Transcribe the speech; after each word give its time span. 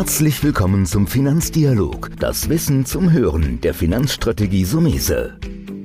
Herzlich 0.00 0.42
willkommen 0.42 0.86
zum 0.86 1.06
Finanzdialog, 1.06 2.12
das 2.18 2.48
Wissen 2.48 2.86
zum 2.86 3.12
Hören 3.12 3.60
der 3.60 3.74
Finanzstrategie 3.74 4.64
Sumese. 4.64 5.38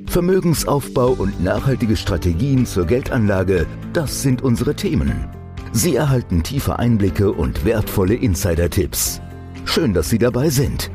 Vermögensaufbau 0.07 1.09
und 1.09 1.43
nachhaltige 1.43 1.97
Strategien 1.97 2.65
zur 2.65 2.85
Geldanlage, 2.85 3.67
das 3.91 4.21
sind 4.21 4.41
unsere 4.41 4.73
Themen. 4.73 5.27
Sie 5.73 5.97
erhalten 5.97 6.43
tiefe 6.43 6.79
Einblicke 6.79 7.33
und 7.33 7.65
wertvolle 7.65 8.15
Insider-Tipps. 8.15 9.19
Schön, 9.65 9.93
dass 9.93 10.09
Sie 10.09 10.17
dabei 10.17 10.49
sind. 10.49 10.89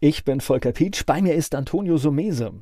Ich 0.00 0.24
bin 0.24 0.40
Volker 0.40 0.72
Pietsch, 0.72 1.06
bei 1.06 1.22
mir 1.22 1.36
ist 1.36 1.54
Antonio 1.54 1.96
Sumese. 1.96 2.54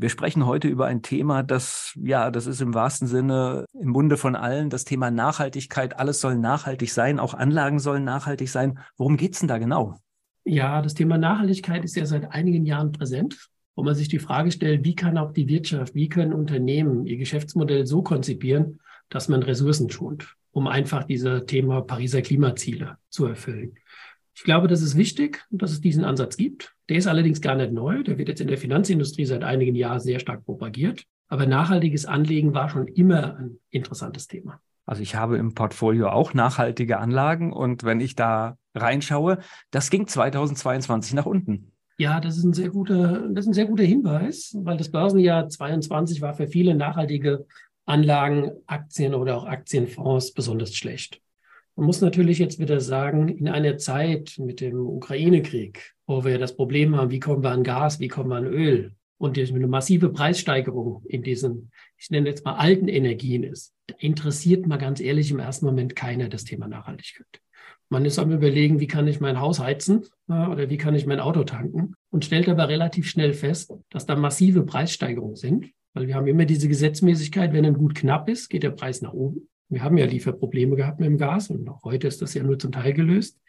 Wir 0.00 0.08
sprechen 0.08 0.46
heute 0.46 0.66
über 0.66 0.86
ein 0.86 1.02
Thema, 1.02 1.42
das, 1.42 1.92
ja, 2.02 2.30
das 2.30 2.46
ist 2.46 2.62
im 2.62 2.72
wahrsten 2.72 3.06
Sinne 3.06 3.66
im 3.78 3.90
Munde 3.90 4.16
von 4.16 4.34
allen, 4.34 4.70
das 4.70 4.86
Thema 4.86 5.10
Nachhaltigkeit. 5.10 5.98
Alles 5.98 6.22
soll 6.22 6.38
nachhaltig 6.38 6.90
sein, 6.90 7.20
auch 7.20 7.34
Anlagen 7.34 7.78
sollen 7.78 8.02
nachhaltig 8.02 8.48
sein. 8.48 8.78
Worum 8.96 9.18
geht 9.18 9.34
es 9.34 9.40
denn 9.40 9.48
da 9.48 9.58
genau? 9.58 9.98
Ja, 10.44 10.80
das 10.80 10.94
Thema 10.94 11.18
Nachhaltigkeit 11.18 11.84
ist 11.84 11.96
ja 11.96 12.06
seit 12.06 12.32
einigen 12.32 12.64
Jahren 12.64 12.92
präsent, 12.92 13.50
wo 13.76 13.82
man 13.82 13.94
sich 13.94 14.08
die 14.08 14.18
Frage 14.18 14.50
stellt, 14.50 14.86
wie 14.86 14.94
kann 14.94 15.18
auch 15.18 15.32
die 15.34 15.48
Wirtschaft, 15.48 15.94
wie 15.94 16.08
können 16.08 16.32
Unternehmen 16.32 17.04
ihr 17.04 17.18
Geschäftsmodell 17.18 17.84
so 17.84 18.00
konzipieren, 18.00 18.80
dass 19.10 19.28
man 19.28 19.42
Ressourcen 19.42 19.90
schont, 19.90 20.34
um 20.50 20.66
einfach 20.66 21.04
diese 21.04 21.44
Thema 21.44 21.82
Pariser 21.82 22.22
Klimaziele 22.22 22.96
zu 23.10 23.26
erfüllen. 23.26 23.74
Ich 24.40 24.44
glaube, 24.44 24.68
das 24.68 24.80
ist 24.80 24.96
wichtig, 24.96 25.44
dass 25.50 25.70
es 25.70 25.82
diesen 25.82 26.02
Ansatz 26.02 26.38
gibt. 26.38 26.74
Der 26.88 26.96
ist 26.96 27.06
allerdings 27.06 27.42
gar 27.42 27.56
nicht 27.56 27.72
neu. 27.72 28.02
Der 28.02 28.16
wird 28.16 28.30
jetzt 28.30 28.40
in 28.40 28.48
der 28.48 28.56
Finanzindustrie 28.56 29.26
seit 29.26 29.44
einigen 29.44 29.74
Jahren 29.74 30.00
sehr 30.00 30.18
stark 30.18 30.46
propagiert. 30.46 31.04
Aber 31.28 31.44
nachhaltiges 31.44 32.06
Anlegen 32.06 32.54
war 32.54 32.70
schon 32.70 32.88
immer 32.88 33.36
ein 33.36 33.58
interessantes 33.68 34.28
Thema. 34.28 34.58
Also 34.86 35.02
ich 35.02 35.14
habe 35.14 35.36
im 35.36 35.52
Portfolio 35.52 36.08
auch 36.08 36.32
nachhaltige 36.32 37.00
Anlagen 37.00 37.52
und 37.52 37.84
wenn 37.84 38.00
ich 38.00 38.14
da 38.14 38.56
reinschaue, 38.74 39.40
das 39.72 39.90
ging 39.90 40.06
2022 40.06 41.12
nach 41.12 41.26
unten. 41.26 41.72
Ja, 41.98 42.18
das 42.18 42.38
ist 42.38 42.44
ein 42.44 42.54
sehr 42.54 42.70
guter, 42.70 43.28
das 43.28 43.44
ist 43.44 43.50
ein 43.50 43.52
sehr 43.52 43.66
guter 43.66 43.84
Hinweis, 43.84 44.56
weil 44.58 44.78
das 44.78 44.90
Börsenjahr 44.90 45.50
22 45.50 46.22
war 46.22 46.32
für 46.32 46.48
viele 46.48 46.74
nachhaltige 46.74 47.44
Anlagen, 47.84 48.52
Aktien 48.66 49.14
oder 49.14 49.36
auch 49.36 49.44
Aktienfonds 49.44 50.32
besonders 50.32 50.74
schlecht. 50.74 51.20
Man 51.80 51.86
muss 51.86 52.02
natürlich 52.02 52.38
jetzt 52.38 52.58
wieder 52.58 52.78
sagen, 52.78 53.30
in 53.30 53.48
einer 53.48 53.78
Zeit 53.78 54.34
mit 54.36 54.60
dem 54.60 54.86
Ukraine-Krieg, 54.86 55.94
wo 56.06 56.26
wir 56.26 56.38
das 56.38 56.54
Problem 56.54 56.94
haben, 56.94 57.10
wie 57.10 57.20
kommen 57.20 57.42
wir 57.42 57.52
an 57.52 57.64
Gas, 57.64 58.00
wie 58.00 58.08
kommen 58.08 58.28
wir 58.28 58.36
an 58.36 58.44
Öl 58.44 58.92
und 59.16 59.38
eine 59.38 59.66
massive 59.66 60.10
Preissteigerung 60.10 61.02
in 61.06 61.22
diesen, 61.22 61.70
ich 61.96 62.10
nenne 62.10 62.28
jetzt 62.28 62.44
mal 62.44 62.56
alten 62.56 62.86
Energien 62.86 63.44
ist, 63.44 63.72
interessiert 63.98 64.66
mal 64.66 64.76
ganz 64.76 65.00
ehrlich 65.00 65.30
im 65.30 65.38
ersten 65.38 65.64
Moment 65.64 65.96
keiner 65.96 66.28
das 66.28 66.44
Thema 66.44 66.68
Nachhaltigkeit. 66.68 67.40
Man 67.88 68.04
ist 68.04 68.18
am 68.18 68.30
Überlegen, 68.30 68.78
wie 68.78 68.86
kann 68.86 69.08
ich 69.08 69.20
mein 69.20 69.40
Haus 69.40 69.58
heizen 69.58 70.04
oder 70.28 70.68
wie 70.68 70.76
kann 70.76 70.94
ich 70.94 71.06
mein 71.06 71.18
Auto 71.18 71.44
tanken 71.44 71.94
und 72.10 72.26
stellt 72.26 72.50
aber 72.50 72.68
relativ 72.68 73.08
schnell 73.08 73.32
fest, 73.32 73.72
dass 73.88 74.04
da 74.04 74.16
massive 74.16 74.64
Preissteigerungen 74.64 75.36
sind, 75.36 75.70
weil 75.94 76.08
wir 76.08 76.16
haben 76.16 76.26
immer 76.26 76.44
diese 76.44 76.68
Gesetzmäßigkeit, 76.68 77.54
wenn 77.54 77.64
ein 77.64 77.72
Gut 77.72 77.94
knapp 77.94 78.28
ist, 78.28 78.50
geht 78.50 78.64
der 78.64 78.70
Preis 78.70 79.00
nach 79.00 79.14
oben. 79.14 79.48
Wir 79.70 79.84
haben 79.84 79.96
ja 79.96 80.04
Lieferprobleme 80.04 80.74
gehabt 80.74 80.98
mit 80.98 81.08
dem 81.08 81.16
Gas 81.16 81.48
und 81.48 81.68
auch 81.68 81.84
heute 81.84 82.08
ist 82.08 82.20
das 82.20 82.34
ja 82.34 82.42
nur 82.42 82.58
zum 82.58 82.72
Teil 82.72 82.92
gelöst. 82.92 83.40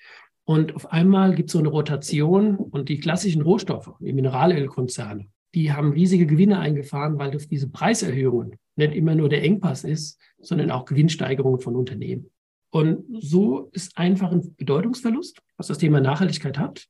Und 0.45 0.75
auf 0.75 0.91
einmal 0.91 1.33
gibt 1.33 1.49
es 1.49 1.53
so 1.53 1.59
eine 1.59 1.69
Rotation 1.69 2.57
und 2.57 2.89
die 2.89 2.99
klassischen 2.99 3.41
Rohstoffe, 3.41 3.91
die 3.99 4.13
Mineralölkonzerne, 4.13 5.27
die 5.55 5.73
haben 5.73 5.93
riesige 5.93 6.27
Gewinne 6.27 6.59
eingefahren, 6.59 7.17
weil 7.17 7.31
durch 7.31 7.47
diese 7.47 7.69
Preiserhöhungen 7.69 8.57
nicht 8.75 8.93
immer 8.93 9.15
nur 9.15 9.29
der 9.29 9.43
Engpass 9.43 9.83
ist, 9.83 10.19
sondern 10.39 10.69
auch 10.71 10.85
Gewinnsteigerungen 10.85 11.59
von 11.59 11.75
Unternehmen. 11.75 12.29
Und 12.69 13.03
so 13.19 13.69
ist 13.73 13.97
einfach 13.97 14.31
ein 14.31 14.55
Bedeutungsverlust, 14.55 15.41
was 15.57 15.67
das 15.67 15.79
Thema 15.79 15.99
Nachhaltigkeit 16.01 16.57
hat. 16.57 16.87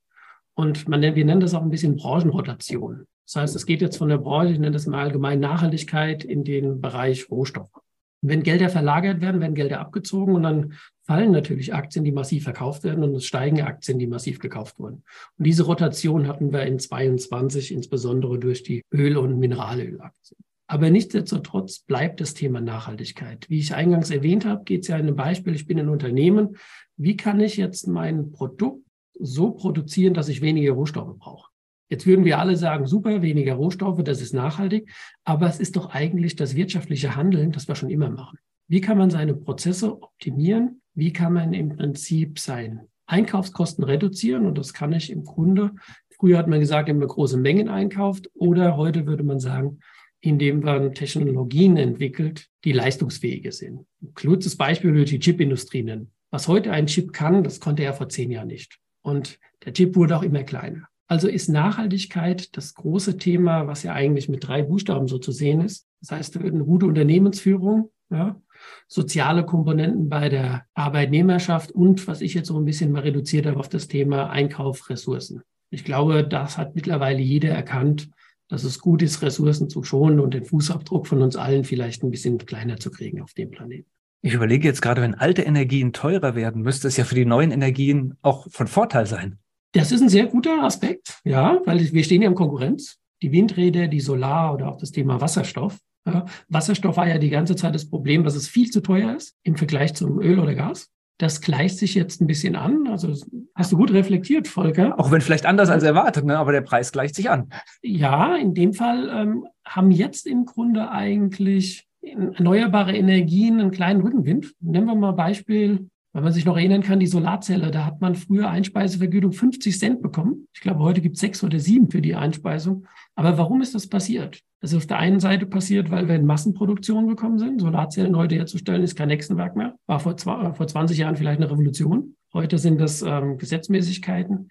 Und 0.53 0.88
man 0.88 1.01
wir 1.01 1.25
nennen 1.25 1.41
das 1.41 1.53
auch 1.53 1.61
ein 1.61 1.72
bisschen 1.72 1.95
Branchenrotation. 1.95 3.07
Das 3.25 3.35
heißt, 3.38 3.55
es 3.55 3.66
geht 3.66 3.81
jetzt 3.81 3.97
von 3.97 4.09
der 4.09 4.17
Branche, 4.17 4.53
ich 4.53 4.59
nenne 4.59 4.72
das 4.72 4.85
mal 4.85 5.05
allgemein 5.05 5.39
Nachhaltigkeit 5.39 6.23
in 6.23 6.44
den 6.44 6.81
Bereich 6.81 7.31
Rohstoffe. 7.31 7.72
Wenn 8.21 8.43
Gelder 8.43 8.69
verlagert 8.69 9.19
werden, 9.21 9.41
werden 9.41 9.55
Gelder 9.55 9.79
abgezogen 9.79 10.35
und 10.35 10.43
dann 10.43 10.73
fallen 11.03 11.31
natürlich 11.31 11.73
Aktien, 11.73 12.05
die 12.05 12.11
massiv 12.11 12.43
verkauft 12.43 12.83
werden 12.83 13.03
und 13.03 13.15
es 13.15 13.25
steigen 13.25 13.61
Aktien, 13.61 13.97
die 13.97 14.07
massiv 14.07 14.39
gekauft 14.39 14.79
wurden. 14.79 15.03
Und 15.37 15.47
diese 15.47 15.63
Rotation 15.63 16.27
hatten 16.27 16.53
wir 16.53 16.63
in 16.63 16.77
22 16.77 17.73
insbesondere 17.73 18.37
durch 18.37 18.63
die 18.63 18.83
Öl- 18.93 19.17
und 19.17 19.39
Mineralölaktien. 19.39 20.37
Aber 20.67 20.89
nichtsdestotrotz 20.89 21.79
bleibt 21.79 22.21
das 22.21 22.33
Thema 22.33 22.61
Nachhaltigkeit. 22.61 23.49
Wie 23.49 23.59
ich 23.59 23.75
eingangs 23.75 24.09
erwähnt 24.09 24.45
habe, 24.45 24.63
geht 24.63 24.83
es 24.83 24.87
ja 24.87 24.95
in 24.95 25.07
einem 25.07 25.17
Beispiel, 25.17 25.53
ich 25.53 25.67
bin 25.67 25.77
ein 25.77 25.89
Unternehmen. 25.89 26.55
Wie 26.95 27.17
kann 27.17 27.41
ich 27.41 27.57
jetzt 27.57 27.87
mein 27.87 28.31
Produkt 28.31 28.85
so 29.19 29.51
produzieren, 29.51 30.13
dass 30.13 30.29
ich 30.29 30.39
weniger 30.39 30.71
Rohstoffe 30.71 31.17
brauche? 31.17 31.50
Jetzt 31.91 32.07
würden 32.07 32.24
wir 32.24 32.40
alle 32.40 32.56
sagen, 32.56 32.88
super, 32.88 33.22
weniger 33.22 33.56
Rohstoffe, 33.56 34.02
das 34.02 34.22
ist 34.22 34.34
nachhaltig. 34.34 34.90
Aber 35.25 35.47
es 35.47 35.59
ist 35.59 35.75
doch 35.75 35.90
eigentlich 35.90 36.38
das 36.38 36.56
wirtschaftliche 36.56 37.18
Handeln, 37.18 37.52
das 37.52 37.68
wir 37.68 37.75
schon 37.75 37.90
immer 37.90 38.09
machen. 38.09 38.40
Wie 38.69 38.79
kann 38.79 38.97
man 38.97 39.09
seine 39.09 39.34
Prozesse 39.34 40.02
optimieren? 40.02 40.81
Wie 40.94 41.12
kann 41.12 41.34
man 41.34 41.53
im 41.53 41.75
Prinzip 41.75 42.40
seine 42.40 42.88
Einkaufskosten 43.07 43.84
reduzieren? 43.84 44.46
Und 44.46 44.57
das 44.57 44.74
kann 44.74 44.94
ich 44.94 45.12
im 45.12 45.25
Grunde, 45.25 45.72
früher 46.18 46.38
hat 46.38 46.47
man 46.47 46.62
gesagt, 46.62 46.88
indem 46.88 47.00
man 47.00 47.09
große 47.09 47.38
Mengen 47.38 47.68
einkauft 47.68 48.29
oder 48.35 48.78
heute 48.78 49.06
würde 49.06 49.23
man 49.23 49.41
sagen, 49.41 49.79
indem 50.22 50.62
man 50.62 50.94
Technologien 50.94 51.75
entwickelt, 51.75 52.47
die 52.63 52.72
leistungsfähiger 52.72 53.52
sind. 53.52 53.85
Ein 54.02 54.13
kurzes 54.13 54.56
Beispiel 54.56 54.91
würde 54.91 55.03
ich 55.03 55.09
die 55.09 55.19
Chipindustrie 55.19 55.84
nennen. 55.84 56.13
Was 56.29 56.47
heute 56.47 56.72
ein 56.72 56.88
Chip 56.88 57.12
kann, 57.12 57.44
das 57.44 57.59
konnte 57.59 57.84
er 57.84 57.94
vor 57.94 58.08
zehn 58.08 58.31
Jahren 58.31 58.47
nicht. 58.47 58.79
Und 59.02 59.40
der 59.66 59.73
Chip 59.73 59.97
wurde 59.97 60.16
auch 60.16 60.23
immer 60.23 60.44
kleiner. 60.44 60.88
Also 61.11 61.27
ist 61.27 61.49
Nachhaltigkeit 61.49 62.55
das 62.55 62.73
große 62.73 63.17
Thema, 63.17 63.67
was 63.67 63.83
ja 63.83 63.91
eigentlich 63.91 64.29
mit 64.29 64.47
drei 64.47 64.63
Buchstaben 64.63 65.09
so 65.09 65.17
zu 65.17 65.33
sehen 65.33 65.59
ist. 65.59 65.85
Das 65.99 66.11
heißt, 66.11 66.38
eine 66.38 66.63
gute 66.63 66.85
Unternehmensführung, 66.85 67.91
ja, 68.09 68.41
soziale 68.88 69.45
Komponenten 69.45 70.07
bei 70.07 70.29
der 70.29 70.63
Arbeitnehmerschaft 70.73 71.73
und 71.73 72.07
was 72.07 72.22
ich 72.22 72.33
jetzt 72.33 72.47
so 72.47 72.57
ein 72.57 72.63
bisschen 72.63 72.94
mal 72.94 73.01
reduziert 73.01 73.45
habe 73.45 73.59
auf 73.59 73.67
das 73.67 73.89
Thema 73.89 74.29
Einkauf, 74.29 74.89
Ressourcen. 74.89 75.41
Ich 75.69 75.83
glaube, 75.83 76.25
das 76.25 76.57
hat 76.57 76.75
mittlerweile 76.75 77.19
jeder 77.19 77.49
erkannt, 77.49 78.09
dass 78.47 78.63
es 78.63 78.79
gut 78.79 79.01
ist, 79.01 79.22
Ressourcen 79.22 79.69
zu 79.69 79.83
schonen 79.83 80.22
und 80.22 80.33
den 80.33 80.45
Fußabdruck 80.45 81.07
von 81.07 81.22
uns 81.22 81.35
allen 81.35 81.66
vielleicht 81.66 82.03
ein 82.03 82.11
bisschen 82.11 82.38
kleiner 82.38 82.78
zu 82.78 82.89
kriegen 82.89 83.22
auf 83.22 83.33
dem 83.33 83.51
Planeten. 83.51 83.89
Ich 84.22 84.33
überlege 84.33 84.66
jetzt 84.66 84.81
gerade, 84.81 85.01
wenn 85.01 85.16
alte 85.16 85.41
Energien 85.41 85.91
teurer 85.91 86.35
werden, 86.35 86.61
müsste 86.61 86.88
es 86.88 86.95
ja 86.95 87.03
für 87.03 87.16
die 87.16 87.25
neuen 87.25 87.51
Energien 87.51 88.16
auch 88.22 88.47
von 88.49 88.67
Vorteil 88.67 89.07
sein. 89.07 89.41
Das 89.73 89.91
ist 89.91 90.01
ein 90.01 90.09
sehr 90.09 90.25
guter 90.25 90.63
Aspekt, 90.63 91.19
ja, 91.23 91.61
weil 91.65 91.79
wir 91.79 92.03
stehen 92.03 92.21
ja 92.21 92.29
in 92.29 92.35
Konkurrenz. 92.35 92.97
Die 93.21 93.31
Windräder, 93.31 93.87
die 93.87 93.99
Solar 93.99 94.53
oder 94.53 94.67
auch 94.67 94.77
das 94.77 94.91
Thema 94.91 95.21
Wasserstoff. 95.21 95.77
Ja. 96.05 96.25
Wasserstoff 96.49 96.97
war 96.97 97.07
ja 97.07 97.19
die 97.19 97.29
ganze 97.29 97.55
Zeit 97.55 97.75
das 97.75 97.87
Problem, 97.87 98.23
dass 98.23 98.35
es 98.35 98.47
viel 98.47 98.69
zu 98.71 98.81
teuer 98.81 99.15
ist 99.15 99.35
im 99.43 99.55
Vergleich 99.55 99.93
zum 99.93 100.19
Öl 100.19 100.39
oder 100.39 100.55
Gas. 100.55 100.89
Das 101.19 101.39
gleicht 101.39 101.77
sich 101.77 101.93
jetzt 101.93 102.19
ein 102.19 102.25
bisschen 102.25 102.55
an. 102.55 102.87
Also 102.87 103.13
hast 103.53 103.71
du 103.71 103.77
gut 103.77 103.91
reflektiert, 103.93 104.47
Volker. 104.47 104.99
Auch 104.99 105.11
wenn 105.11 105.21
vielleicht 105.21 105.45
anders 105.45 105.69
als 105.69 105.83
erwartet, 105.83 106.25
ne? 106.25 106.39
aber 106.39 106.51
der 106.51 106.61
Preis 106.61 106.91
gleicht 106.91 107.13
sich 107.13 107.29
an. 107.29 107.49
Ja, 107.83 108.35
in 108.35 108.55
dem 108.55 108.73
Fall 108.73 109.07
ähm, 109.13 109.45
haben 109.63 109.91
jetzt 109.91 110.25
im 110.25 110.45
Grunde 110.45 110.89
eigentlich 110.89 111.87
erneuerbare 112.01 112.97
Energien 112.97 113.59
einen 113.59 113.69
kleinen 113.69 114.01
Rückenwind. 114.01 114.55
Nehmen 114.59 114.87
wir 114.87 114.95
mal 114.95 115.11
Beispiel 115.11 115.89
weil 116.13 116.23
man 116.23 116.33
sich 116.33 116.45
noch 116.45 116.57
erinnern 116.57 116.83
kann, 116.83 116.99
die 116.99 117.07
Solarzelle, 117.07 117.72
da 117.72 117.85
hat 117.85 118.01
man 118.01 118.16
früher 118.16 118.49
Einspeisevergütung 118.49 119.31
50 119.31 119.77
Cent 119.77 120.01
bekommen. 120.01 120.47
Ich 120.53 120.61
glaube, 120.61 120.79
heute 120.79 121.01
gibt 121.01 121.16
es 121.16 121.22
sechs 121.22 121.44
oder 121.44 121.59
sieben 121.59 121.89
für 121.89 122.01
die 122.01 122.16
Einspeisung. 122.16 122.85
Aber 123.16 123.38
warum 123.38 123.61
ist 123.61 123.75
das 123.75 123.88
passiert? 123.88 124.41
Das 124.59 124.72
ist 124.72 124.78
auf 124.78 124.87
der 124.87 124.97
einen 124.97 125.19
Seite 125.19 125.46
passiert, 125.46 125.90
weil 125.90 126.08
wir 126.08 126.16
in 126.16 126.25
Massenproduktion 126.25 127.08
gekommen 127.08 127.40
sind. 127.40 127.61
Solarzellen 127.61 128.16
heute 128.16 128.35
herzustellen 128.35 128.84
ist 128.84 128.96
kein 128.96 129.09
Hexenwerk 129.09 129.55
mehr. 129.55 129.75
War 129.87 129.99
vor, 129.99 130.17
zwei, 130.17 130.53
vor 130.53 130.67
20 130.67 130.97
Jahren 130.97 131.16
vielleicht 131.16 131.41
eine 131.41 131.49
Revolution. 131.49 132.16
Heute 132.34 132.58
sind 132.58 132.79
das 132.79 133.02
ähm, 133.02 133.37
Gesetzmäßigkeiten. 133.37 134.49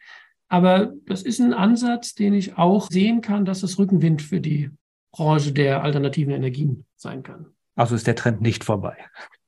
Aber 0.49 0.93
das 1.07 1.23
ist 1.23 1.41
ein 1.41 1.55
Ansatz, 1.55 2.15
den 2.15 2.35
ich 2.35 2.59
auch 2.59 2.91
sehen 2.91 3.21
kann, 3.21 3.45
dass 3.45 3.63
es 3.63 3.79
Rückenwind 3.79 4.21
für 4.21 4.41
die 4.41 4.71
Branche 5.13 5.53
der 5.53 5.85
alternativen 5.85 6.33
Energien 6.33 6.87
sein 6.97 7.23
kann. 7.23 7.47
Also 7.77 7.95
ist 7.95 8.07
der 8.07 8.17
Trend 8.17 8.41
nicht 8.41 8.65
vorbei. 8.65 8.97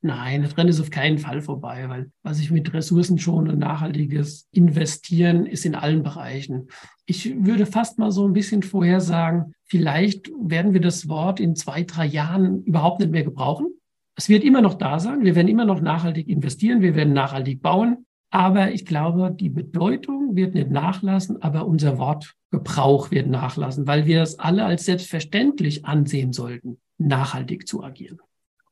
Nein, 0.05 0.43
der 0.43 0.51
Trend 0.51 0.69
ist 0.69 0.81
auf 0.81 0.91
keinen 0.91 1.19
Fall 1.19 1.43
vorbei, 1.43 1.89
weil 1.89 2.11
was 2.25 2.41
ich 2.41 2.51
mit 2.51 2.75
Ressourcen 2.75 3.19
schon 3.19 3.49
und 3.49 3.61
nachhaltiges 3.61 4.49
investieren 4.51 5.47
ist 5.47 5.65
in 5.65 5.77
allen 5.77 6.03
Bereichen. 6.03 6.67
Ich 7.07 7.45
würde 7.45 7.67
fast 7.67 8.01
mal 8.01 8.11
so 8.11 8.27
ein 8.27 8.33
bisschen 8.33 8.65
vorher 8.65 9.01
sagen, 9.01 9.53
vielleicht 9.65 10.29
werden 10.41 10.73
wir 10.73 10.81
das 10.81 11.09
Wort 11.09 11.39
in 11.39 11.55
zwei, 11.55 11.85
drei 11.85 12.05
Jahren 12.05 12.65
überhaupt 12.65 12.99
nicht 12.99 13.13
mehr 13.13 13.23
gebrauchen. 13.23 13.69
Es 14.17 14.29
wird 14.29 14.43
immer 14.43 14.61
noch 14.61 14.75
da 14.75 14.99
sein. 14.99 15.23
Wir 15.23 15.37
werden 15.37 15.47
immer 15.47 15.65
noch 15.65 15.81
nachhaltig 15.81 16.29
investieren. 16.29 16.83
Wir 16.83 16.97
werden 16.97 17.13
nachhaltig 17.13 17.63
bauen. 17.63 18.05
Aber 18.31 18.73
ich 18.73 18.85
glaube, 18.85 19.31
die 19.31 19.51
Bedeutung 19.51 20.35
wird 20.35 20.55
nicht 20.55 20.71
nachlassen, 20.71 21.41
aber 21.43 21.67
unser 21.67 21.99
Wortgebrauch 21.99 23.13
wird 23.13 23.29
nachlassen, 23.29 23.87
weil 23.87 24.07
wir 24.07 24.23
es 24.23 24.39
alle 24.39 24.65
als 24.65 24.87
selbstverständlich 24.87 25.85
ansehen 25.85 26.33
sollten, 26.33 26.81
nachhaltig 26.99 27.69
zu 27.69 27.85
agieren. 27.85 28.19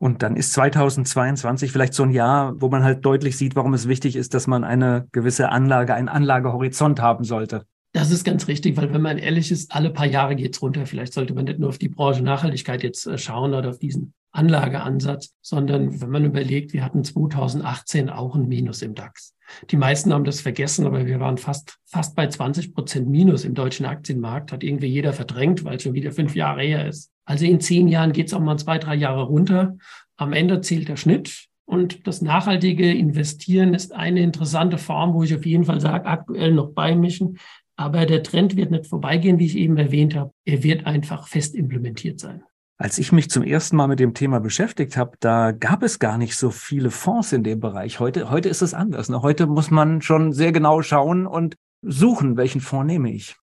Und 0.01 0.23
dann 0.23 0.35
ist 0.35 0.55
2022 0.55 1.71
vielleicht 1.71 1.93
so 1.93 2.05
ein 2.05 2.11
Jahr, 2.11 2.59
wo 2.59 2.71
man 2.71 2.83
halt 2.83 3.05
deutlich 3.05 3.37
sieht, 3.37 3.55
warum 3.55 3.75
es 3.75 3.87
wichtig 3.87 4.17
ist, 4.17 4.33
dass 4.33 4.47
man 4.47 4.65
eine 4.65 5.07
gewisse 5.13 5.51
Anlage, 5.51 5.95
einen 5.95 6.09
Anlagehorizont 6.09 7.03
haben 7.03 7.23
sollte. 7.23 7.67
Das 7.93 8.11
ist 8.11 8.25
ganz 8.25 8.49
richtig, 8.49 8.79
weil 8.79 8.95
wenn 8.95 9.03
man 9.03 9.19
ehrlich 9.19 9.51
ist, 9.51 9.75
alle 9.75 9.91
paar 9.91 10.07
Jahre 10.07 10.37
geht's 10.37 10.63
runter. 10.63 10.87
Vielleicht 10.87 11.13
sollte 11.13 11.35
man 11.35 11.45
nicht 11.45 11.59
nur 11.59 11.69
auf 11.69 11.77
die 11.77 11.91
Branche 11.91 12.23
Nachhaltigkeit 12.23 12.83
jetzt 12.83 13.07
äh, 13.07 13.19
schauen 13.19 13.53
oder 13.53 13.69
auf 13.69 13.79
diesen 13.79 14.15
Anlageansatz, 14.33 15.35
sondern 15.43 16.01
wenn 16.01 16.09
man 16.09 16.25
überlegt, 16.25 16.73
wir 16.73 16.83
hatten 16.83 17.05
2018 17.05 18.09
auch 18.09 18.35
ein 18.35 18.49
Minus 18.49 18.81
im 18.81 18.95
DAX. 18.95 19.35
Die 19.71 19.77
meisten 19.77 20.15
haben 20.15 20.25
das 20.25 20.41
vergessen, 20.41 20.87
aber 20.87 21.05
wir 21.05 21.21
waren 21.21 21.37
fast, 21.37 21.79
fast 21.85 22.17
bei 22.17 22.27
20 22.27 22.73
Prozent 22.73 23.09
Minus 23.09 23.45
im 23.45 23.53
deutschen 23.53 23.85
Aktienmarkt. 23.85 24.51
Hat 24.51 24.63
irgendwie 24.63 24.87
jeder 24.87 25.13
verdrängt, 25.13 25.65
weil 25.65 25.77
es 25.77 25.83
schon 25.83 25.95
wieder 25.95 26.13
fünf 26.13 26.35
Jahre 26.35 26.63
her 26.63 26.89
ist. 26.89 27.11
Also 27.31 27.45
in 27.45 27.61
zehn 27.61 27.87
Jahren 27.87 28.11
geht 28.11 28.27
es 28.27 28.35
auch 28.35 28.41
mal 28.41 28.59
zwei, 28.59 28.79
drei 28.79 28.97
Jahre 28.97 29.23
runter. 29.23 29.79
Am 30.17 30.33
Ende 30.33 30.63
zählt 30.63 30.89
der 30.89 30.97
Schnitt. 30.97 31.47
Und 31.65 32.09
das 32.09 32.23
nachhaltige 32.23 32.93
Investieren 32.93 33.73
ist 33.73 33.95
eine 33.95 34.21
interessante 34.21 34.79
Form, 34.79 35.15
wo 35.15 35.23
ich 35.23 35.33
auf 35.33 35.47
jeden 35.47 35.63
Fall 35.63 35.81
sage, 35.81 36.07
aktuell 36.07 36.53
noch 36.53 36.73
beimischen. 36.73 37.39
Aber 37.77 38.05
der 38.05 38.25
Trend 38.25 38.57
wird 38.57 38.73
nicht 38.73 38.89
vorbeigehen, 38.89 39.39
wie 39.39 39.47
ich 39.47 39.57
eben 39.57 39.77
erwähnt 39.77 40.17
habe. 40.17 40.33
Er 40.45 40.65
wird 40.65 40.87
einfach 40.87 41.29
fest 41.29 41.55
implementiert 41.55 42.19
sein. 42.19 42.43
Als 42.79 42.99
ich 42.99 43.13
mich 43.13 43.31
zum 43.31 43.45
ersten 43.45 43.77
Mal 43.77 43.87
mit 43.87 44.01
dem 44.01 44.13
Thema 44.13 44.41
beschäftigt 44.41 44.97
habe, 44.97 45.13
da 45.21 45.53
gab 45.53 45.85
es 45.85 46.01
gar 46.01 46.19
nicht 46.19 46.35
so 46.35 46.51
viele 46.51 46.91
Fonds 46.91 47.33
in 47.33 47.45
dem 47.45 47.61
Bereich. 47.61 48.01
Heute, 48.01 48.29
heute 48.31 48.49
ist 48.49 48.63
es 48.63 48.75
anders. 48.75 49.09
Ne? 49.09 49.23
Heute 49.23 49.47
muss 49.47 49.71
man 49.71 50.03
schon 50.03 50.33
sehr 50.33 50.51
genau 50.51 50.83
schauen 50.83 51.29
und 51.29 51.55
suchen, 51.81 52.37
welchen 52.37 52.61
Fonds 52.61 52.93
nehme 52.93 53.13
ich 53.13 53.37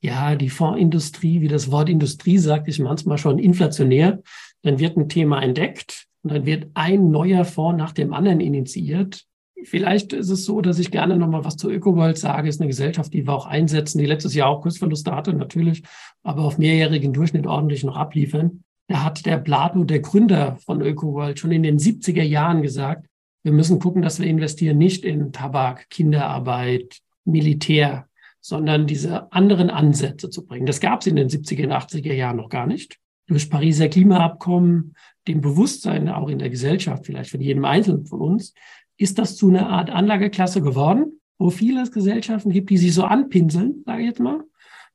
ja, 0.00 0.34
die 0.34 0.48
Fondsindustrie, 0.48 1.40
wie 1.40 1.48
das 1.48 1.70
Wort 1.70 1.88
Industrie 1.88 2.38
sagt, 2.38 2.68
ist 2.68 2.78
manchmal 2.78 3.18
schon 3.18 3.38
inflationär. 3.38 4.22
Dann 4.62 4.78
wird 4.78 4.96
ein 4.96 5.08
Thema 5.08 5.42
entdeckt 5.42 6.06
und 6.22 6.32
dann 6.32 6.46
wird 6.46 6.68
ein 6.74 7.10
neuer 7.10 7.44
Fonds 7.44 7.78
nach 7.78 7.92
dem 7.92 8.14
anderen 8.14 8.40
initiiert. 8.40 9.24
Vielleicht 9.62 10.14
ist 10.14 10.30
es 10.30 10.46
so, 10.46 10.62
dass 10.62 10.78
ich 10.78 10.90
gerne 10.90 11.18
nochmal 11.18 11.44
was 11.44 11.56
zu 11.56 11.70
ÖkoWorld 11.70 12.16
sage. 12.16 12.48
Ist 12.48 12.60
eine 12.60 12.68
Gesellschaft, 12.68 13.12
die 13.12 13.26
wir 13.26 13.34
auch 13.34 13.44
einsetzen, 13.44 13.98
die 13.98 14.06
letztes 14.06 14.34
Jahr 14.34 14.48
auch 14.48 14.62
Kursverluste 14.62 15.14
hatte, 15.14 15.34
natürlich, 15.34 15.82
aber 16.22 16.44
auf 16.44 16.56
mehrjährigen 16.56 17.12
Durchschnitt 17.12 17.46
ordentlich 17.46 17.84
noch 17.84 17.96
abliefern. 17.96 18.62
Da 18.88 19.04
hat 19.04 19.26
der 19.26 19.36
Plato, 19.36 19.84
der 19.84 20.00
Gründer 20.00 20.56
von 20.64 20.80
ÖkoWorld, 20.80 21.38
schon 21.38 21.52
in 21.52 21.62
den 21.62 21.78
70er 21.78 22.22
Jahren 22.22 22.62
gesagt, 22.62 23.06
wir 23.42 23.52
müssen 23.52 23.78
gucken, 23.78 24.02
dass 24.02 24.18
wir 24.18 24.26
investieren 24.26 24.78
nicht 24.78 25.04
in 25.04 25.32
Tabak, 25.32 25.88
Kinderarbeit, 25.90 27.00
Militär, 27.24 28.06
sondern 28.40 28.86
diese 28.86 29.32
anderen 29.32 29.70
Ansätze 29.70 30.30
zu 30.30 30.46
bringen. 30.46 30.66
Das 30.66 30.80
gab 30.80 31.00
es 31.00 31.06
in 31.06 31.16
den 31.16 31.28
70er 31.28 31.64
und 31.64 31.72
80er 31.72 32.12
Jahren 32.12 32.36
noch 32.36 32.48
gar 32.48 32.66
nicht. 32.66 32.98
Durch 33.26 33.50
Pariser 33.50 33.88
Klimaabkommen, 33.88 34.94
dem 35.28 35.40
Bewusstsein 35.40 36.08
auch 36.08 36.28
in 36.28 36.38
der 36.38 36.50
Gesellschaft, 36.50 37.06
vielleicht 37.06 37.30
von 37.30 37.40
jedem 37.40 37.64
Einzelnen 37.64 38.06
von 38.06 38.20
uns, 38.20 38.54
ist 38.96 39.18
das 39.18 39.36
zu 39.36 39.48
einer 39.48 39.68
Art 39.68 39.90
Anlageklasse 39.90 40.62
geworden, 40.62 41.20
wo 41.38 41.50
viele 41.50 41.88
Gesellschaften 41.88 42.50
gibt, 42.50 42.70
die 42.70 42.78
sich 42.78 42.94
so 42.94 43.04
anpinseln, 43.04 43.82
sage 43.86 44.02
ich 44.02 44.08
jetzt 44.08 44.20
mal. 44.20 44.42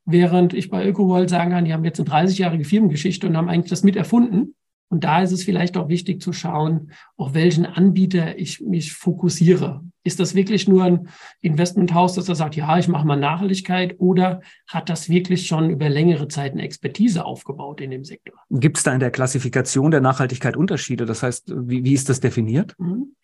Während 0.06 0.54
ich 0.54 0.70
bei 0.70 0.88
ÖkoWorld 0.88 1.30
sagen 1.30 1.52
kann, 1.52 1.66
die 1.66 1.74
haben 1.74 1.84
jetzt 1.84 2.00
eine 2.00 2.10
30-jährige 2.10 2.66
Firmengeschichte 2.66 3.26
und 3.28 3.36
haben 3.36 3.50
eigentlich 3.50 3.72
das 3.72 3.84
mit 3.84 3.96
erfunden. 3.96 4.54
Und 4.90 5.04
da 5.04 5.22
ist 5.22 5.32
es 5.32 5.44
vielleicht 5.44 5.78
auch 5.78 5.90
wichtig 5.90 6.22
zu 6.22 6.32
schauen, 6.32 6.92
auf 7.18 7.34
welchen 7.34 7.66
Anbieter 7.66 8.38
ich 8.38 8.62
mich 8.62 8.94
fokussiere. 8.94 9.84
Ist 10.04 10.20
das 10.20 10.36
wirklich 10.36 10.68
nur 10.68 10.84
ein 10.84 11.10
Investmenthaus, 11.42 12.14
das 12.14 12.26
da 12.26 12.36
sagt, 12.36 12.56
ja, 12.56 12.78
ich 12.78 12.88
mache 12.88 13.08
mal 13.08 13.16
Nachhaltigkeit 13.16 13.96
oder 13.98 14.42
hat 14.68 14.90
das 14.90 15.10
wirklich 15.10 15.48
schon 15.48 15.72
über 15.72 15.90
längere 15.90 16.28
Zeit 16.28 16.52
eine 16.52 16.62
Expertise 16.62 17.26
aufgebaut 17.26 17.82
in 17.82 17.90
dem 17.90 18.04
Sektor? 18.04 18.36
Gibt 18.52 18.78
es 18.78 18.84
da 18.84 18.94
in 18.94 19.00
der 19.00 19.10
Klassifikation 19.10 19.90
der 19.90 20.02
Nachhaltigkeit 20.02 20.56
Unterschiede? 20.56 21.06
Das 21.06 21.24
heißt, 21.24 21.52
wie, 21.56 21.84
wie 21.84 21.94
ist 21.94 22.08
das 22.10 22.20
definiert? 22.20 22.76
Mhm. 22.78 23.16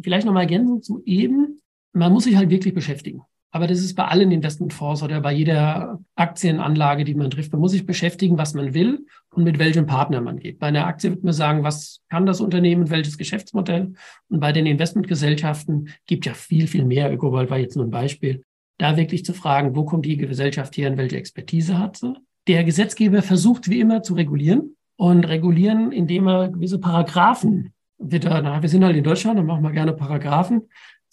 Vielleicht 0.00 0.24
nochmal 0.24 0.44
ergänzend 0.44 0.84
zu 0.84 1.02
eben. 1.04 1.60
Man 1.92 2.12
muss 2.12 2.24
sich 2.24 2.36
halt 2.36 2.50
wirklich 2.50 2.72
beschäftigen. 2.72 3.22
Aber 3.52 3.66
das 3.66 3.80
ist 3.80 3.94
bei 3.94 4.04
allen 4.04 4.30
Investmentfonds 4.30 5.02
oder 5.02 5.20
bei 5.20 5.32
jeder 5.32 6.00
Aktienanlage, 6.14 7.04
die 7.04 7.16
man 7.16 7.30
trifft. 7.30 7.50
Man 7.52 7.60
muss 7.60 7.72
sich 7.72 7.84
beschäftigen, 7.84 8.38
was 8.38 8.54
man 8.54 8.74
will 8.74 9.06
und 9.34 9.42
mit 9.42 9.58
welchem 9.58 9.86
Partner 9.86 10.20
man 10.20 10.38
geht. 10.38 10.60
Bei 10.60 10.68
einer 10.68 10.86
Aktie 10.86 11.10
wird 11.10 11.24
man 11.24 11.32
sagen, 11.32 11.64
was 11.64 12.00
kann 12.08 12.26
das 12.26 12.40
Unternehmen, 12.40 12.90
welches 12.90 13.18
Geschäftsmodell? 13.18 13.92
Und 14.28 14.40
bei 14.40 14.52
den 14.52 14.66
Investmentgesellschaften 14.66 15.88
gibt 16.06 16.26
ja 16.26 16.34
viel, 16.34 16.68
viel 16.68 16.84
mehr. 16.84 17.12
Ökobold 17.12 17.50
war 17.50 17.58
jetzt 17.58 17.74
nur 17.74 17.86
ein 17.86 17.90
Beispiel. 17.90 18.44
Da 18.78 18.96
wirklich 18.96 19.24
zu 19.24 19.34
fragen, 19.34 19.74
wo 19.74 19.84
kommt 19.84 20.06
die 20.06 20.16
Gesellschaft 20.16 20.76
her 20.76 20.90
und 20.90 20.96
welche 20.96 21.16
Expertise 21.16 21.76
hat 21.76 21.96
sie? 21.96 22.14
Der 22.46 22.62
Gesetzgeber 22.62 23.20
versucht 23.20 23.68
wie 23.68 23.80
immer 23.80 24.02
zu 24.02 24.14
regulieren 24.14 24.76
und 24.96 25.24
regulieren, 25.24 25.92
indem 25.92 26.28
er 26.28 26.48
gewisse 26.48 26.78
Paragraphen 26.78 27.72
wieder, 27.98 28.40
na, 28.42 28.62
wir 28.62 28.68
sind 28.68 28.84
halt 28.84 28.96
in 28.96 29.04
Deutschland, 29.04 29.38
dann 29.38 29.46
machen 29.46 29.62
wir 29.62 29.72
gerne 29.72 29.92
Paragraphen, 29.92 30.62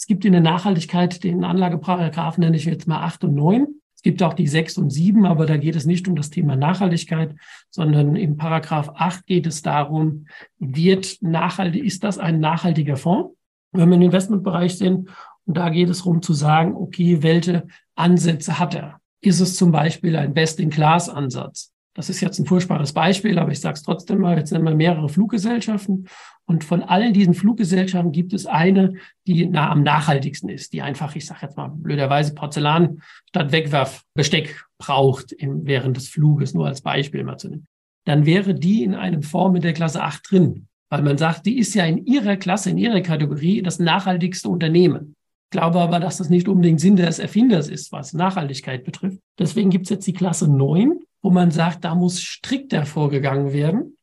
es 0.08 0.10
gibt 0.10 0.24
in 0.24 0.32
der 0.32 0.42
Nachhaltigkeit 0.42 1.22
den 1.26 1.44
Anlageparagraphen, 1.44 2.42
nenne 2.42 2.56
ich 2.56 2.64
jetzt 2.64 2.88
mal 2.88 3.04
acht 3.04 3.26
und 3.26 3.36
neun. 3.36 3.82
Es 3.94 4.02
gibt 4.02 4.24
auch 4.24 4.34
die 4.34 4.48
sechs 4.48 4.78
und 4.78 4.90
sieben, 4.90 5.26
aber 5.26 5.46
da 5.46 5.58
geht 5.58 5.76
es 5.76 5.86
nicht 5.86 6.08
um 6.08 6.16
das 6.16 6.30
Thema 6.30 6.56
Nachhaltigkeit, 6.56 7.36
sondern 7.70 8.16
im 8.16 8.38
Paragraph 8.38 8.90
acht 8.96 9.26
geht 9.26 9.46
es 9.46 9.64
darum, 9.64 10.28
wird 10.60 11.18
nachhaltig, 11.20 11.84
ist 11.84 12.06
das 12.06 12.20
ein 12.20 12.40
nachhaltiger 12.40 12.96
Fonds? 12.96 13.36
Wenn 13.74 13.90
wir 13.90 13.98
im 13.98 14.04
Investmentbereich 14.04 14.78
sind, 14.78 15.10
und 15.46 15.58
da 15.58 15.68
geht 15.68 15.90
es 15.90 15.98
darum 15.98 16.22
zu 16.22 16.32
sagen, 16.32 16.74
okay, 16.74 17.22
welche 17.22 17.68
Ansätze 17.96 18.60
hat 18.60 18.76
er? 18.76 19.02
Ist 19.20 19.42
es 19.42 19.58
zum 19.58 19.74
Beispiel 19.74 20.16
ein 20.16 20.34
Best-in-Class-Ansatz? 20.34 21.74
Das 21.98 22.12
ist 22.12 22.22
jetzt 22.22 22.38
ein 22.38 22.46
furchtbares 22.46 22.94
Beispiel, 22.94 23.40
aber 23.40 23.52
ich 23.52 23.60
sage 23.60 23.74
es 23.74 23.82
trotzdem 23.82 24.20
mal, 24.20 24.38
jetzt 24.38 24.52
nennen 24.52 24.66
wir 24.66 24.76
mehrere 24.76 25.10
Fluggesellschaften 25.10 26.08
und 26.46 26.64
von 26.64 26.84
allen 26.84 27.12
diesen 27.12 27.34
Fluggesellschaften 27.34 28.12
gibt 28.12 28.34
es 28.34 28.46
eine, 28.46 28.94
die 29.26 29.48
nah 29.48 29.72
am 29.72 29.82
nachhaltigsten 29.82 30.48
ist, 30.48 30.74
die 30.74 30.84
einfach, 30.84 31.16
ich 31.16 31.26
sage 31.26 31.40
jetzt 31.42 31.58
mal 31.58 31.70
blöderweise 31.70 32.36
Porzellan 32.36 33.02
statt 33.28 33.52
Wegwerfbesteck 33.52 34.64
braucht 34.78 35.32
im, 35.32 35.66
während 35.66 35.98
des 35.98 36.08
Fluges, 36.08 36.54
nur 36.54 36.68
als 36.68 36.82
Beispiel 36.82 37.24
mal 37.24 37.38
zu 37.38 37.50
nennen. 37.50 37.66
Dann 38.06 38.28
wäre 38.28 38.54
die 38.54 38.84
in 38.84 38.94
einem 38.94 39.24
Fonds 39.24 39.54
mit 39.54 39.64
der 39.64 39.74
Klasse 39.74 40.04
8 40.04 40.32
drin, 40.32 40.68
weil 40.92 41.02
man 41.02 41.18
sagt, 41.18 41.48
die 41.48 41.58
ist 41.58 41.74
ja 41.74 41.84
in 41.88 42.06
ihrer 42.06 42.38
Klasse, 42.38 42.70
in 42.70 42.78
ihrer 42.78 43.02
Kategorie 43.02 43.64
das 43.64 43.80
nachhaltigste 43.80 44.50
Unternehmen. 44.50 45.16
Ich 45.46 45.52
glaube 45.52 45.80
aber, 45.80 46.00
dass 46.00 46.18
das 46.18 46.30
nicht 46.30 46.48
unbedingt 46.48 46.80
Sinn 46.80 46.96
des 46.96 47.18
Erfinders 47.18 47.70
ist, 47.70 47.92
was 47.92 48.14
Nachhaltigkeit 48.14 48.84
betrifft. 48.84 49.18
Deswegen 49.40 49.72
gibt 49.72 49.86
es 49.86 49.90
jetzt 49.90 50.06
die 50.06 50.14
Klasse 50.14 50.48
9 50.48 51.00
wo 51.28 51.32
man 51.32 51.52
sagt, 51.52 51.84
da 51.84 51.94
muss 51.94 52.22
strikter 52.22 52.86
vorgegangen 52.86 53.52
werden. 53.52 53.98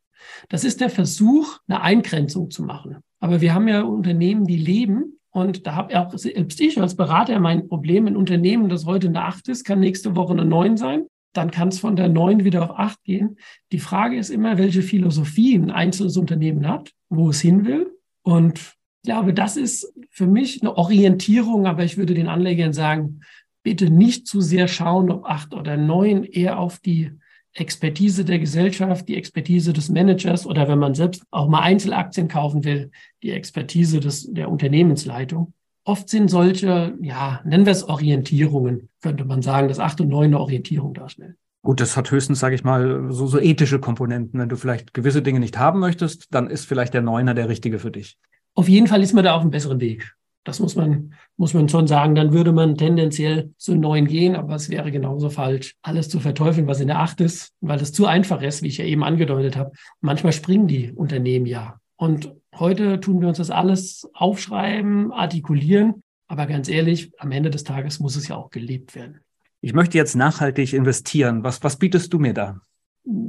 Das 0.51 0.63
ist 0.63 0.83
der 0.83 0.91
Versuch, 0.91 1.59
eine 1.67 1.81
Eingrenzung 1.81 2.51
zu 2.51 2.63
machen. 2.63 2.99
Aber 3.19 3.41
wir 3.41 3.55
haben 3.55 3.67
ja 3.67 3.81
Unternehmen, 3.81 4.45
die 4.45 4.59
leben. 4.59 5.19
Und 5.31 5.67
da 5.67 5.75
habe 5.75 5.99
auch 5.99 6.13
selbst 6.19 6.61
ich 6.61 6.79
als 6.79 6.97
Berater 6.97 7.41
mein 7.41 7.67
Problem. 7.67 8.07
Ein 8.07 8.19
Unternehmen, 8.19 8.69
das 8.69 8.85
heute 8.85 9.09
eine 9.09 9.23
8 9.23 9.49
ist, 9.49 9.65
kann 9.65 9.81
nächste 9.81 10.15
Woche 10.17 10.35
eine 10.35 10.45
9 10.45 10.77
sein. 10.77 11.07
Dann 11.33 11.51
kann 11.51 11.69
es 11.69 11.79
von 11.79 11.97
der 11.97 12.11
9 12.11 12.45
wieder 12.45 12.63
auf 12.63 12.79
8 12.79 13.03
gehen. 13.05 13.39
Die 13.73 13.79
Frage 13.79 14.19
ist 14.19 14.29
immer, 14.29 14.59
welche 14.59 14.83
Philosophie 14.83 15.55
ein 15.55 15.71
einzelnes 15.71 16.19
Unternehmen 16.19 16.69
hat, 16.69 16.91
wo 17.09 17.31
es 17.31 17.41
hin 17.41 17.65
will. 17.65 17.91
Und 18.21 18.59
ich 18.59 19.09
glaube, 19.09 19.33
das 19.33 19.57
ist 19.57 19.95
für 20.11 20.27
mich 20.27 20.61
eine 20.61 20.77
Orientierung, 20.77 21.67
aber 21.67 21.85
ich 21.85 21.97
würde 21.97 22.13
den 22.13 22.29
Anlegern 22.29 22.75
sagen, 22.75 23.23
bitte 23.65 23.91
nicht 23.91 24.29
zu 24.29 24.41
sehr 24.41 24.69
schauen, 24.69 25.11
ob 25.11 25.25
acht 25.25 25.53
oder 25.53 25.77
neun, 25.77 26.23
eher 26.23 26.61
auf 26.61 26.79
die 26.79 27.11
Expertise 27.55 28.25
der 28.25 28.39
Gesellschaft, 28.39 29.09
die 29.09 29.17
Expertise 29.17 29.73
des 29.73 29.89
Managers 29.89 30.47
oder 30.47 30.69
wenn 30.69 30.79
man 30.79 30.95
selbst 30.95 31.25
auch 31.31 31.49
mal 31.49 31.61
Einzelaktien 31.61 32.29
kaufen 32.29 32.65
will, 32.65 32.91
die 33.23 33.31
Expertise 33.31 34.01
des, 34.01 34.33
der 34.33 34.51
Unternehmensleitung. 34.51 35.53
Oft 35.85 36.09
sind 36.09 36.31
solche, 36.31 36.97
ja, 37.01 37.41
nennen 37.45 37.67
wir 37.67 37.73
es 37.73 37.85
Orientierungen, 37.85 38.89
könnte 39.03 39.25
man 39.25 39.43
sagen, 39.43 39.69
dass 39.69 39.79
acht 39.79 40.01
und 40.01 40.09
neun 40.09 40.27
eine 40.27 40.41
Orientierung 40.41 40.95
darstellen. 40.95 41.37
Gut, 41.63 41.81
das 41.81 41.97
hat 41.97 42.11
höchstens, 42.11 42.41
sage 42.41 42.55
ich 42.55 42.65
mal, 42.65 43.11
so, 43.11 43.27
so 43.27 43.39
ethische 43.39 43.79
Komponenten. 43.79 44.39
Wenn 44.39 44.49
du 44.49 44.57
vielleicht 44.57 44.93
gewisse 44.93 45.23
Dinge 45.23 45.41
nicht 45.41 45.59
haben 45.59 45.81
möchtest, 45.81 46.27
dann 46.31 46.49
ist 46.49 46.67
vielleicht 46.67 46.93
der 46.93 47.03
Neuner 47.03 47.35
der 47.35 47.49
richtige 47.49 47.79
für 47.79 47.91
dich. 47.91 48.19
Auf 48.55 48.69
jeden 48.69 48.87
Fall 48.87 49.03
ist 49.03 49.15
man 49.15 49.25
da 49.25 49.35
auf 49.35 49.43
einem 49.43 49.51
besseren 49.51 49.81
Weg. 49.81 50.15
Das 50.45 50.61
muss 50.61 50.77
man, 50.77 51.15
muss 51.37 51.55
man 51.55 51.69
schon 51.69 51.87
sagen. 51.87 52.15
Dann 52.15 52.33
würde 52.33 52.53
man 52.53 52.77
tendenziell 52.77 53.51
zu 53.57 53.75
neun 53.75 54.07
gehen, 54.07 54.37
aber 54.37 54.55
es 54.55 54.69
wäre 54.69 54.93
genauso 54.93 55.31
falsch, 55.31 55.75
alles 55.83 56.09
zu 56.09 56.21
verteufeln, 56.21 56.67
was 56.67 56.81
in 56.81 56.89
der 56.89 57.01
acht 57.01 57.21
ist, 57.21 57.53
weil 57.61 57.81
es 57.81 57.93
zu 57.93 58.07
einfach 58.07 58.43
ist, 58.43 58.63
wie 58.63 58.69
ich 58.69 58.77
ja 58.77 58.85
eben 58.85 59.03
angedeutet 59.03 59.57
habe. 59.57 59.73
Manchmal 60.01 60.33
springen 60.33 60.69
die 60.69 60.93
Unternehmen 60.93 61.47
ja. 61.47 61.81
Und 61.97 62.35
heute 62.55 63.01
tun 63.01 63.21
wir 63.21 63.29
uns 63.29 63.39
das 63.39 63.51
alles 63.51 64.09
aufschreiben, 64.13 65.13
artikulieren. 65.13 66.03
Aber 66.29 66.47
ganz 66.47 66.69
ehrlich, 66.69 67.13
am 67.19 67.33
Ende 67.33 67.51
des 67.51 67.65
Tages 67.65 68.01
muss 68.01 68.17
es 68.17 68.29
ja 68.29 68.37
auch 68.37 68.51
gelebt 68.51 68.95
werden. 68.95 69.21
Ich 69.61 69.73
möchte 69.73 69.97
jetzt 69.97 70.15
nachhaltig 70.15 70.75
investieren. 70.75 71.43
Was, 71.43 71.63
was 71.65 71.79
bietest 71.79 72.13
du 72.13 72.19
mir 72.19 72.35
da? 72.35 72.61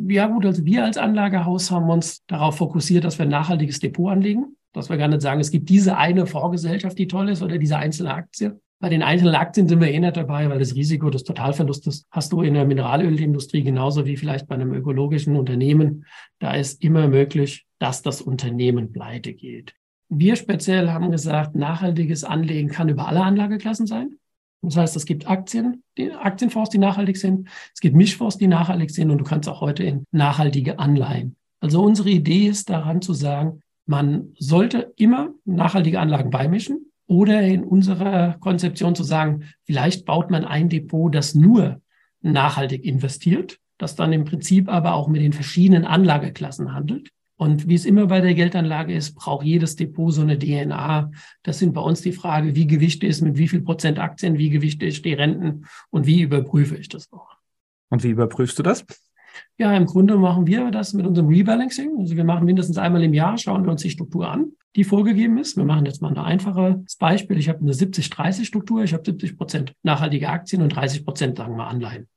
Ja 0.08 0.28
gut, 0.28 0.46
also 0.46 0.66
wir 0.66 0.84
als 0.84 0.98
Anlagehaus 0.98 1.72
haben 1.72 1.90
uns 1.90 2.26
darauf 2.28 2.58
fokussiert, 2.58 3.04
dass 3.04 3.20
wir 3.20 3.26
ein 3.26 3.30
nachhaltiges 3.30 3.80
Depot 3.80 4.12
anlegen. 4.12 4.56
Dass 4.76 4.90
wir 4.90 4.98
gar 4.98 5.08
nicht 5.08 5.22
sagen, 5.22 5.40
es 5.40 5.52
gibt 5.52 5.70
diese 5.70 5.98
eine 5.98 6.28
Vorgesellschaft, 6.28 7.00
die 7.00 7.08
toll 7.08 7.30
ist 7.30 7.42
oder 7.42 7.58
diese 7.58 7.78
einzelne 7.78 8.14
Aktie. 8.14 8.60
Bei 8.80 8.90
den 8.90 9.04
einzelnen 9.04 9.36
Aktien 9.36 9.70
sind 9.70 9.80
wir 9.80 9.90
eh 9.90 10.00
nicht 10.00 10.18
dabei, 10.18 10.50
weil 10.50 10.60
das 10.60 10.76
Risiko 10.76 11.10
des 11.10 11.24
Totalverlustes 11.24 12.06
hast 12.12 12.34
du 12.34 12.42
in 12.42 12.56
der 12.56 12.66
Mineralölindustrie 12.66 13.64
genauso 13.64 14.06
wie 14.06 14.18
vielleicht 14.18 14.48
bei 14.48 14.56
einem 14.56 14.74
ökologischen 14.74 15.38
Unternehmen. 15.38 16.06
Da 16.40 16.54
ist 16.54 16.84
immer 16.84 17.08
möglich, 17.08 17.66
dass 17.80 18.02
das 18.02 18.22
Unternehmen 18.22 18.92
pleite 18.92 19.34
geht. 19.34 19.74
Wir 20.10 20.36
speziell 20.36 20.90
haben 20.90 21.10
gesagt, 21.10 21.56
nachhaltiges 21.56 22.26
Anlegen 22.26 22.68
kann 22.68 22.90
über 22.90 23.08
alle 23.08 23.24
Anlageklassen 23.24 23.88
sein. 23.88 24.18
Das 24.62 24.76
heißt, 24.76 24.96
es 24.98 25.06
gibt 25.06 25.28
Aktien, 25.28 25.84
die 25.98 26.12
Aktienfonds, 26.12 26.70
die 26.70 26.80
nachhaltig 26.80 27.18
sind. 27.18 27.48
Es 27.74 27.80
gibt 27.80 27.96
Mischfonds, 27.96 28.38
die 28.38 28.48
nachhaltig 28.48 28.92
sind. 28.92 29.10
Und 29.10 29.20
du 29.20 29.24
kannst 29.24 29.48
auch 29.48 29.62
heute 29.62 29.84
in 29.84 30.04
nachhaltige 30.12 30.80
Anleihen. 30.80 31.38
Also 31.62 31.82
unsere 31.82 32.10
Idee 32.10 32.48
ist 32.48 32.70
daran 32.70 33.02
zu 33.02 33.14
sagen, 33.14 33.62
man 33.86 34.34
sollte 34.38 34.94
immer 34.98 35.30
nachhaltige 35.46 36.00
Anlagen 36.00 36.30
beimischen 36.30 36.92
oder 37.08 37.42
in 37.42 37.64
unserer 37.64 38.38
Konzeption 38.40 38.96
zu 38.96 39.04
sagen, 39.04 39.44
vielleicht 39.64 40.06
baut 40.06 40.32
man 40.32 40.44
ein 40.44 40.70
Depot, 40.70 41.14
das 41.14 41.36
nur 41.36 41.82
nachhaltig 42.22 42.84
investiert, 42.84 43.60
das 43.78 43.96
dann 43.96 44.14
im 44.14 44.26
Prinzip 44.26 44.70
aber 44.70 44.96
auch 44.96 45.08
mit 45.08 45.22
den 45.22 45.34
verschiedenen 45.34 45.86
Anlageklassen 45.86 46.74
handelt. 46.74 47.10
Und 47.38 47.68
wie 47.68 47.76
es 47.76 47.86
immer 47.86 48.08
bei 48.08 48.22
der 48.22 48.34
Geldanlage 48.34 48.94
ist, 48.94 49.14
braucht 49.14 49.46
jedes 49.46 49.76
Depot 49.76 50.14
so 50.14 50.22
eine 50.22 50.40
DNA. 50.40 51.12
Das 51.44 51.60
sind 51.60 51.74
bei 51.74 51.82
uns 51.82 52.02
die 52.02 52.14
Frage, 52.14 52.56
wie 52.56 52.66
gewichte 52.66 53.06
ist 53.06 53.22
mit 53.22 53.38
wie 53.38 53.50
viel 53.50 53.62
Prozent 53.62 54.00
Aktien, 54.00 54.38
wie 54.38 54.50
gewichte 54.50 54.86
ich 54.86 55.02
die 55.02 55.14
Renten 55.14 55.66
und 55.90 56.08
wie 56.08 56.22
überprüfe 56.22 56.78
ich 56.78 56.88
das 56.88 57.12
auch. 57.12 57.36
Und 57.90 58.04
wie 58.04 58.10
überprüfst 58.10 58.58
du 58.58 58.64
das? 58.64 58.86
Ja, 59.58 59.76
im 59.76 59.86
Grunde 59.86 60.18
machen 60.18 60.48
wir 60.48 60.72
das 60.72 60.94
mit 60.94 61.06
unserem 61.06 61.28
Rebalancing. 61.30 61.98
Also 62.00 62.16
wir 62.16 62.24
machen 62.24 62.46
mindestens 62.46 62.78
einmal 62.78 63.04
im 63.04 63.14
Jahr, 63.14 63.38
schauen 63.38 63.64
wir 63.64 63.72
uns 63.72 63.82
die 63.82 63.90
Struktur 63.90 64.30
an, 64.30 64.52
die 64.76 64.84
vorgegeben 64.84 65.38
ist. 65.38 65.58
Wir 65.58 65.66
machen 65.66 65.86
jetzt 65.86 66.02
mal 66.02 66.10
ein 66.10 66.18
einfaches 66.18 66.98
Beispiel. 66.98 67.38
Ich 67.38 67.50
habe 67.50 67.60
eine 67.60 67.72
70-30-Struktur. 67.72 68.84
Ich 68.84 68.94
habe 68.94 69.04
70 69.06 69.38
Prozent 69.38 69.74
nachhaltige 69.84 70.30
Aktien 70.30 70.62
und 70.62 70.70
30 70.70 71.06
Prozent, 71.06 71.38
sagen 71.38 71.56
wir, 71.56 71.68
Anleihen. 71.68 72.08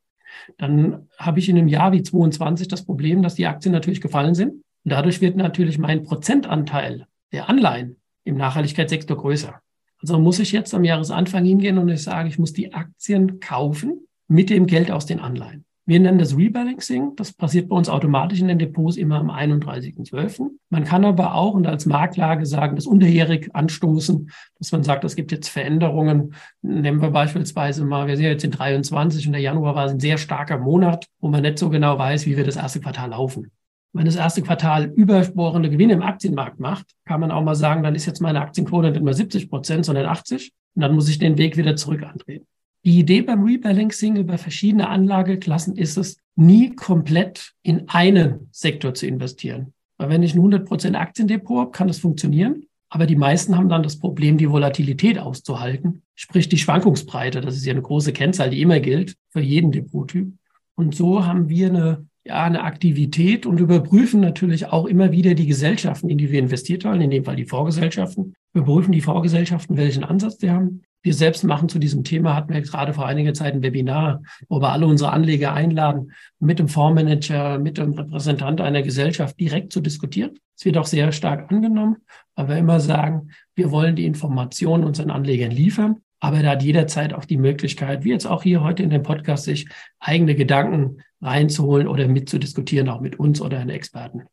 Dann 0.57 1.09
habe 1.19 1.39
ich 1.39 1.49
in 1.49 1.59
einem 1.59 1.69
Jahr 1.69 1.93
wie 1.93 2.03
22 2.03 2.69
das 2.69 2.85
Problem, 2.85 3.23
dass 3.23 3.35
die 3.35 3.47
Aktien 3.47 3.73
natürlich 3.73 4.01
gefallen 4.01 4.35
sind. 4.35 4.53
Und 4.53 4.93
dadurch 4.93 5.21
wird 5.21 5.37
natürlich 5.37 5.79
mein 5.79 6.03
Prozentanteil 6.03 7.07
der 7.33 7.49
Anleihen 7.49 7.97
im 8.25 8.37
Nachhaltigkeitssektor 8.37 9.17
größer. 9.17 9.61
Also 10.01 10.19
muss 10.19 10.39
ich 10.39 10.53
jetzt 10.53 10.75
am 10.75 10.85
Jahresanfang 10.85 11.45
hingehen 11.45 11.79
und 11.79 11.89
ich 11.89 12.03
sage, 12.03 12.29
ich 12.29 12.39
muss 12.39 12.53
die 12.53 12.73
Aktien 12.73 13.41
kaufen 13.41 14.07
mit 14.29 14.51
dem 14.51 14.67
Geld 14.67 14.91
aus 14.91 15.07
den 15.07 15.19
Anleihen. 15.19 15.65
Wir 15.89 16.01
nennen 16.01 16.19
das 16.19 16.37
Rebalancing. 16.37 17.17
Das 17.17 17.33
passiert 17.33 17.71
bei 17.71 17.77
uns 17.77 17.89
automatisch 17.89 18.43
in 18.43 18.49
den 18.49 18.59
Depots 18.59 18.99
immer 18.99 19.21
am 19.21 19.31
31.12. 19.31 20.51
Man 20.69 20.85
kann 20.85 21.03
aber 21.03 21.35
auch 21.35 21.55
und 21.55 21.67
als 21.67 21.87
Marktlage 21.87 22.45
sagen, 22.45 22.77
das 22.77 22.87
unterjährig 22.87 23.49
anstoßen, 23.55 24.31
dass 24.59 24.71
man 24.71 24.83
sagt, 24.83 25.05
es 25.05 25.17
gibt 25.17 25.33
jetzt 25.33 25.49
Veränderungen. 25.49 26.35
Nehmen 26.61 27.01
wir 27.01 27.11
beispielsweise 27.11 27.87
mal, 27.87 28.07
wir 28.07 28.19
sind 28.19 28.27
jetzt 28.27 28.45
in 28.45 28.51
23 28.51 29.29
und 29.29 29.33
der 29.33 29.41
Januar 29.41 29.77
war 29.77 29.89
ein 29.89 29.99
sehr 29.99 30.19
starker 30.19 30.59
Monat, 30.59 31.07
wo 31.21 31.31
man 31.31 31.41
nicht 31.41 31.59
so 31.59 31.71
genau 31.71 31.99
weiß, 31.99 32.27
wie 32.27 32.37
wir 32.37 32.45
das 32.45 32.57
erste 32.57 32.81
Quartal 32.81 33.09
laufen. 33.09 33.51
Wenn 33.95 34.05
das 34.05 34.17
erste 34.17 34.43
Quartal 34.43 34.93
übersporende 34.95 35.71
Gewinne 35.71 35.95
im 35.95 36.03
Aktienmarkt 36.03 36.61
macht, 36.61 36.85
kann 37.07 37.21
man 37.21 37.31
auch 37.31 37.43
mal 37.43 37.55
sagen, 37.55 37.83
dann 37.83 37.95
ist 37.95 38.05
jetzt 38.05 38.21
meine 38.21 38.43
Aktienquote 38.43 38.91
nicht 38.91 39.03
mehr 39.03 39.15
70 39.15 39.49
Prozent, 39.49 39.87
sondern 39.87 40.05
80. 40.05 40.53
Und 40.75 40.83
dann 40.83 40.95
muss 40.95 41.09
ich 41.09 41.19
den 41.19 41.39
Weg 41.39 41.57
wieder 41.57 41.77
zurück 41.77 42.03
antreten. 42.03 42.47
Die 42.89 43.01
Idee 43.01 43.21
beim 43.21 43.45
Rebalancing 43.45 44.17
über 44.17 44.39
verschiedene 44.39 44.89
Anlageklassen 44.89 45.77
ist 45.77 45.99
es, 45.99 46.17
nie 46.37 46.75
komplett 46.75 47.53
in 47.63 47.87
einen 47.91 48.49
Sektor 48.51 48.95
zu 48.95 49.07
investieren. 49.07 49.75
Weil 49.99 50.09
wenn 50.09 50.23
ich 50.23 50.35
ein 50.35 50.41
100% 50.41 50.95
Aktiendepot 50.95 51.59
habe, 51.59 51.71
kann 51.71 51.89
das 51.89 51.99
funktionieren. 51.99 52.65
Aber 52.89 53.05
die 53.05 53.15
meisten 53.15 53.59
haben 53.59 53.69
dann 53.69 53.83
das 53.83 53.99
Problem, 53.99 54.39
die 54.39 54.49
Volatilität 54.49 55.19
auszuhalten, 55.19 56.01
sprich 56.15 56.49
die 56.49 56.57
Schwankungsbreite. 56.57 57.43
Das 57.43 57.57
ist 57.57 57.67
ja 57.67 57.73
eine 57.73 57.83
große 57.83 58.15
Kennzahl, 58.15 58.49
die 58.49 58.63
immer 58.63 58.81
gilt 58.81 59.17
für 59.29 59.43
jeden 59.43 59.71
Depottyp. 59.71 60.33
Und 60.75 60.95
so 60.95 61.27
haben 61.27 61.51
wir 61.51 61.69
eine, 61.69 62.07
ja, 62.25 62.43
eine 62.45 62.63
Aktivität 62.63 63.45
und 63.45 63.61
überprüfen 63.61 64.21
natürlich 64.21 64.65
auch 64.65 64.87
immer 64.87 65.13
wieder 65.13 65.35
die 65.35 65.47
Gesellschaften, 65.47 66.09
in 66.09 66.17
die 66.17 66.31
wir 66.31 66.39
investiert 66.39 66.87
haben, 66.87 67.03
in 67.03 67.11
dem 67.11 67.25
Fall 67.27 67.37
die 67.37 67.45
Vorgesellschaften. 67.45 68.33
Wir 68.55 68.63
prüfen 68.63 68.93
die 68.93 69.03
Vorgesellschaften, 69.03 69.77
welchen 69.77 70.05
Ansatz 70.05 70.39
sie 70.39 70.51
haben. 70.51 70.85
Wir 71.09 71.15
selbst 71.15 71.43
machen 71.43 71.71
zu 71.71 71.79
diesem 71.79 72.05
Thema, 72.05 72.35
hatten 72.35 72.53
wir 72.53 72.61
gerade 72.61 72.93
vor 72.93 73.07
einiger 73.07 73.33
Zeit 73.33 73.55
ein 73.55 73.63
Webinar, 73.63 74.21
wo 74.51 74.61
wir 74.61 74.69
alle 74.69 74.87
unsere 74.87 75.11
Anleger 75.11 75.55
einladen, 75.55 76.13
mit 76.39 76.59
dem 76.59 76.69
Fondsmanager, 76.69 77.59
mit 77.59 77.79
dem 77.79 77.95
Repräsentant 77.95 78.61
einer 78.61 78.83
Gesellschaft 78.83 79.41
direkt 79.41 79.73
zu 79.73 79.81
diskutieren. 79.81 80.39
Es 80.55 80.67
wird 80.67 80.77
auch 80.77 80.85
sehr 80.85 81.11
stark 81.13 81.51
angenommen, 81.51 81.97
weil 82.35 82.49
wir 82.49 82.59
immer 82.59 82.79
sagen, 82.79 83.31
wir 83.55 83.71
wollen 83.71 83.97
die 83.97 84.05
Informationen 84.05 84.85
unseren 84.85 85.11
Anlegern 85.11 85.51
liefern. 85.51 86.03
Aber 86.21 86.43
da 86.43 86.51
hat 86.51 86.63
jederzeit 86.63 87.15
auch 87.15 87.25
die 87.25 87.39
Möglichkeit, 87.39 88.05
wie 88.05 88.11
jetzt 88.11 88.27
auch 88.27 88.43
hier 88.43 88.63
heute 88.63 88.83
in 88.83 88.91
dem 88.91 89.03
Podcast, 89.03 89.45
sich 89.45 89.67
eigene 90.01 90.35
Gedanken 90.35 90.99
reinzuholen 91.23 91.89
oder 91.89 92.07
mitzudiskutieren, 92.07 92.91
auch 92.91 93.01
mit 93.01 93.19
uns 93.19 93.41
oder 93.41 93.61
einem 93.61 93.71
Experten. 93.71 94.25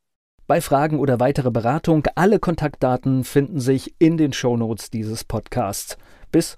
Bei 0.45 0.59
Fragen 0.59 0.99
oder 0.99 1.21
weitere 1.21 1.51
Beratung, 1.51 2.03
alle 2.15 2.37
Kontaktdaten 2.37 3.23
finden 3.23 3.61
sich 3.61 3.95
in 3.97 4.17
den 4.17 4.33
Shownotes 4.33 4.89
dieses 4.89 5.23
Podcasts. 5.23 5.97
Bis 6.31 6.57